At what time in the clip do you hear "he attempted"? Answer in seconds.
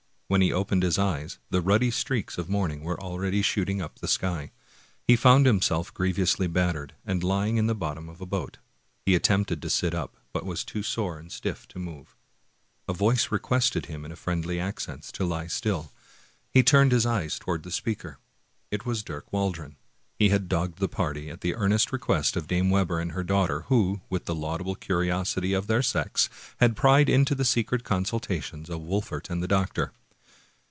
9.05-9.61